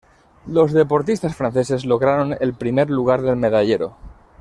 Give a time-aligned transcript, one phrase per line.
[0.47, 3.97] Los deportistas franceses lograron el primer lugar del medallero.